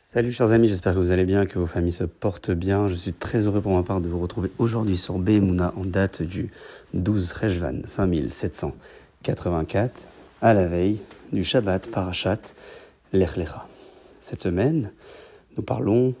[0.00, 2.86] Salut chers amis, j'espère que vous allez bien, que vos familles se portent bien.
[2.86, 6.22] Je suis très heureux pour ma part de vous retrouver aujourd'hui sur Behemuna en date
[6.22, 6.52] du
[6.94, 9.90] 12 Rejvan 5784
[10.40, 11.00] à la veille
[11.32, 12.38] du Shabbat Parashat
[13.12, 13.66] Lechlecha.
[14.20, 14.92] Cette semaine,
[15.56, 16.14] nous parlons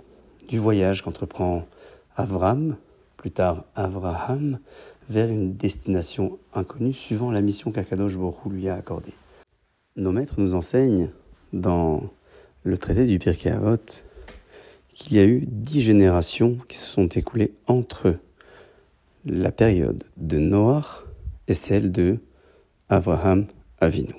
[0.48, 1.64] du voyage qu'entreprend
[2.16, 2.74] Avram,
[3.16, 4.58] plus tard Avraham,
[5.08, 9.14] vers une destination inconnue suivant la mission qu'Akadosh Borou lui a accordée.
[9.94, 11.10] Nos maîtres nous enseignent
[11.52, 12.02] dans
[12.64, 13.76] le traité du Pirkei Avot
[14.98, 18.16] qu'il y a eu dix générations qui se sont écoulées entre
[19.24, 21.04] la période de Noach
[21.46, 22.18] et celle de
[22.88, 23.46] Abraham
[23.80, 24.14] Avinu.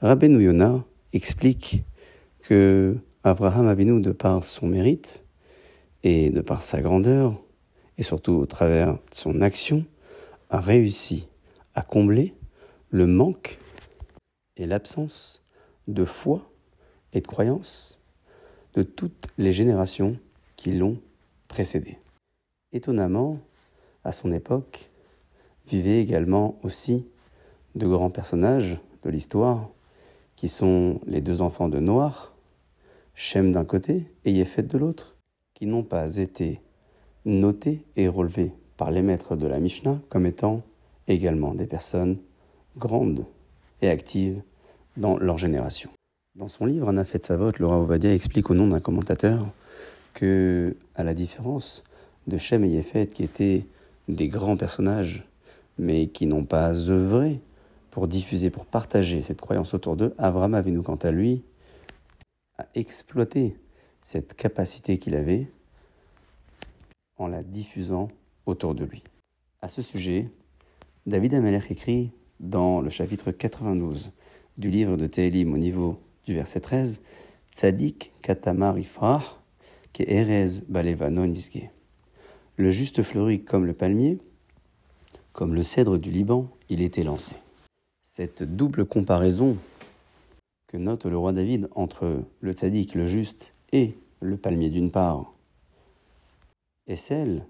[0.00, 1.82] Rabbeinu Yonah explique
[2.40, 5.24] que Abraham Avinu, de par son mérite
[6.04, 7.34] et de par sa grandeur,
[7.96, 9.84] et surtout au travers de son action,
[10.48, 11.26] a réussi
[11.74, 12.34] à combler
[12.90, 13.58] le manque
[14.56, 15.44] et l'absence
[15.88, 16.48] de foi
[17.12, 17.98] et de croyance
[18.74, 20.16] de toutes les générations
[20.56, 20.98] qui l'ont
[21.48, 21.98] précédé.
[22.72, 23.38] Étonnamment,
[24.04, 24.90] à son époque,
[25.66, 27.06] vivaient également aussi
[27.74, 29.68] de grands personnages de l'histoire,
[30.36, 32.34] qui sont les deux enfants de Noir,
[33.14, 35.16] Shem d'un côté et Yépheth de l'autre,
[35.54, 36.60] qui n'ont pas été
[37.24, 40.62] notés et relevés par les maîtres de la Mishnah comme étant
[41.08, 42.18] également des personnes
[42.76, 43.26] grandes
[43.82, 44.40] et actives
[44.96, 45.90] dans leur génération.
[46.38, 49.44] Dans son livre Anafet Savot, Laura Ovadia explique au nom d'un commentateur
[50.14, 51.82] que, à la différence
[52.28, 53.66] de Shem et Yefet, qui étaient
[54.06, 55.26] des grands personnages,
[55.78, 57.40] mais qui n'ont pas œuvré
[57.90, 61.42] pour diffuser, pour partager cette croyance autour d'eux, Avram Avinu, quant à lui,
[62.56, 63.56] a exploité
[64.00, 65.50] cette capacité qu'il avait
[67.16, 68.10] en la diffusant
[68.46, 69.02] autour de lui.
[69.60, 70.30] À ce sujet,
[71.04, 74.12] David Amalek écrit dans le chapitre 92
[74.56, 75.98] du livre de Télim au niveau
[76.28, 77.00] du verset 13,
[77.54, 79.40] Tzadik katamar ifrah,
[79.94, 81.32] ke erez balevanon
[82.56, 84.18] Le juste fleuri comme le palmier,
[85.32, 87.36] comme le cèdre du Liban, il était lancé.
[88.02, 89.56] Cette double comparaison
[90.66, 95.32] que note le roi David entre le tzaddik, le juste, et le palmier d'une part,
[96.86, 97.46] est celle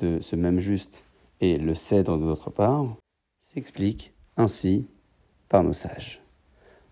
[0.00, 1.04] de ce même juste
[1.40, 2.94] et le cèdre d'autre part,
[3.40, 4.84] s'explique ainsi
[5.48, 6.20] par nos sages.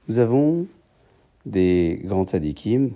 [0.08, 0.66] Nous avons
[1.46, 2.90] des grands tzadikim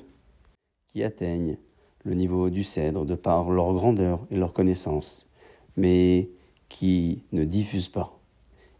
[0.89, 1.59] qui atteignent
[2.05, 5.31] le niveau du cèdre de par leur grandeur et leur connaissance,
[5.77, 6.31] mais
[6.69, 8.19] qui ne diffusent pas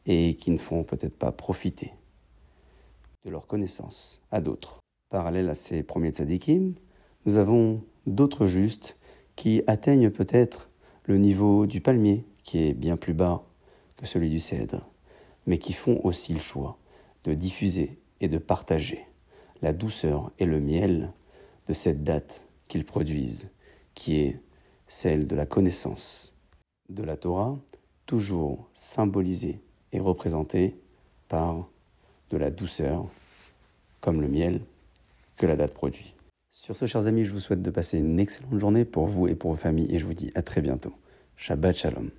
[0.07, 1.93] et qui ne font peut-être pas profiter
[3.25, 4.79] de leur connaissance à d'autres.
[5.09, 6.75] Parallèle à ces premiers tzadikim,
[7.25, 8.99] nous avons d'autres justes
[9.37, 10.71] qui atteignent peut-être
[11.05, 13.45] le niveau du palmier, qui est bien plus bas
[13.97, 14.87] que celui du cèdre,
[15.47, 16.79] mais qui font aussi le choix
[17.25, 19.07] de diffuser et de partager
[19.65, 21.11] la douceur et le miel
[21.69, 23.51] de cette date qu'ils produisent,
[23.95, 24.39] qui est
[24.89, 26.37] celle de la connaissance
[26.91, 27.57] de la Torah,
[28.05, 29.59] toujours symbolisée
[29.93, 30.77] et représentée
[31.29, 31.67] par
[32.29, 33.07] de la douceur,
[34.03, 34.61] comme le miel
[35.39, 36.15] que la date produit.
[36.51, 39.35] Sur ce, chers amis, je vous souhaite de passer une excellente journée pour vous et
[39.35, 40.93] pour vos familles et je vous dis à très bientôt.
[41.37, 42.11] Shabbat Shalom.